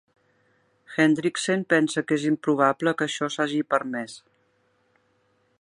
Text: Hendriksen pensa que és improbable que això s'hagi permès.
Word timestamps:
Hendriksen 1.03 1.65
pensa 1.75 2.03
que 2.11 2.17
és 2.21 2.25
improbable 2.31 2.97
que 3.01 3.09
això 3.09 3.31
s'hagi 3.37 3.63
permès. 3.75 4.21